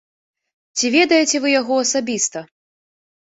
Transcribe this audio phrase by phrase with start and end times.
[0.77, 2.39] Ці ведаеце вы яго асабіста?